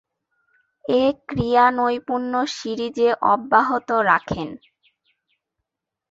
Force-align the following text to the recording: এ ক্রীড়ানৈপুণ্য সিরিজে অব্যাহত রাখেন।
এ 0.85 1.03
ক্রীড়ানৈপুণ্য 1.27 2.33
সিরিজে 2.55 3.09
অব্যাহত 3.33 3.89
রাখেন। 4.09 4.49